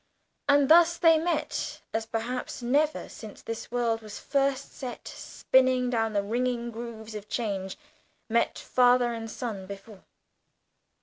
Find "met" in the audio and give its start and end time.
1.19-1.81, 8.27-8.57